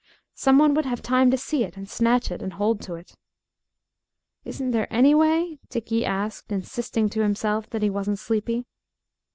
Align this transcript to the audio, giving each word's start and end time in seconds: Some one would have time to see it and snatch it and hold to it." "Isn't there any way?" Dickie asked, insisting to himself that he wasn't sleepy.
Some 0.33 0.57
one 0.57 0.73
would 0.73 0.87
have 0.87 1.03
time 1.03 1.29
to 1.29 1.37
see 1.37 1.63
it 1.63 1.77
and 1.77 1.87
snatch 1.87 2.31
it 2.31 2.41
and 2.41 2.53
hold 2.53 2.81
to 2.81 2.95
it." 2.95 3.15
"Isn't 4.43 4.71
there 4.71 4.91
any 4.91 5.13
way?" 5.13 5.59
Dickie 5.69 6.05
asked, 6.07 6.51
insisting 6.51 7.07
to 7.09 7.21
himself 7.21 7.69
that 7.69 7.83
he 7.83 7.89
wasn't 7.91 8.17
sleepy. 8.17 8.65